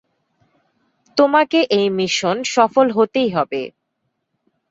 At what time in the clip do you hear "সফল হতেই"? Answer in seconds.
2.53-3.29